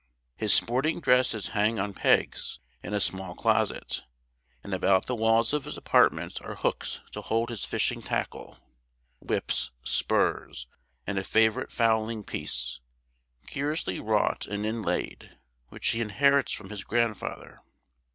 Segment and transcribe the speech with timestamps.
[0.35, 4.01] His sporting dresses hang on pegs in a small closet;
[4.63, 8.57] and about the walls of his apartment are hooks to hold his fishing tackle,
[9.19, 10.65] whips, spurs,
[11.05, 12.79] and a favourite fowling piece,
[13.45, 15.37] curiously wrought and inlaid,
[15.69, 17.59] which he inherits from his grandfather.